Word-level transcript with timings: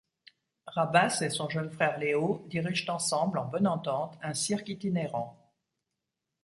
Rabbas 0.65 1.21
et 1.21 1.29
son 1.29 1.47
jeune 1.47 1.69
frère 1.69 1.99
Léo 1.99 2.43
dirigent 2.49 2.91
ensemble, 2.91 3.37
en 3.37 3.45
bonne 3.45 3.67
entente, 3.67 4.17
un 4.23 4.33
cirque 4.33 4.69
itinérant. 4.69 5.37